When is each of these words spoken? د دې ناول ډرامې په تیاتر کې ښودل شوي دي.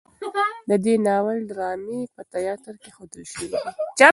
د 0.69 0.71
دې 0.85 0.95
ناول 1.05 1.37
ډرامې 1.49 2.01
په 2.15 2.21
تیاتر 2.33 2.73
کې 2.81 2.89
ښودل 2.95 3.23
شوي 3.31 3.47
دي. 3.51 3.59